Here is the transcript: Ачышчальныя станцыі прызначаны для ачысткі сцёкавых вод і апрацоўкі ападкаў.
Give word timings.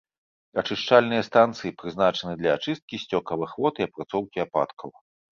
Ачышчальныя 0.59 1.25
станцыі 1.27 1.71
прызначаны 1.81 2.33
для 2.39 2.53
ачысткі 2.59 2.95
сцёкавых 3.03 3.53
вод 3.65 3.75
і 3.83 3.87
апрацоўкі 3.87 4.43
ападкаў. 4.47 4.89